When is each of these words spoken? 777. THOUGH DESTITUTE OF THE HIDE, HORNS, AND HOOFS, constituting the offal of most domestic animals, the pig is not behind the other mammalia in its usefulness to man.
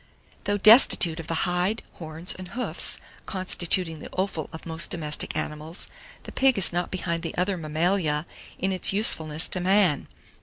777. 0.45 0.45
THOUGH 0.45 0.73
DESTITUTE 0.73 1.19
OF 1.19 1.27
THE 1.27 1.41
HIDE, 1.47 1.83
HORNS, 1.99 2.33
AND 2.39 2.47
HOOFS, 2.53 2.97
constituting 3.27 3.99
the 3.99 4.09
offal 4.13 4.49
of 4.51 4.65
most 4.65 4.89
domestic 4.89 5.37
animals, 5.37 5.87
the 6.23 6.31
pig 6.31 6.57
is 6.57 6.73
not 6.73 6.89
behind 6.89 7.21
the 7.21 7.35
other 7.37 7.55
mammalia 7.55 8.25
in 8.57 8.71
its 8.71 8.91
usefulness 8.91 9.47
to 9.49 9.59
man. 9.59 10.07